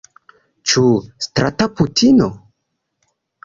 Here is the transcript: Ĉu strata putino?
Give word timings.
Ĉu 0.71 0.83
strata 1.27 1.69
putino? 1.77 2.33